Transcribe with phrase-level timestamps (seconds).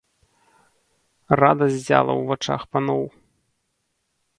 [1.41, 3.03] Радасць ззяла ў вачах паноў.